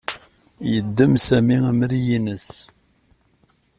[0.71, 2.47] Yeddem Sami amrig-nnes.